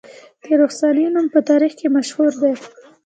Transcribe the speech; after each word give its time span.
د 0.43 0.45
رخسانې 0.61 1.05
نوم 1.13 1.27
په 1.33 1.39
تاریخ 1.49 1.71
کې 1.79 1.87
مشهور 1.95 2.31
دی 2.41 2.53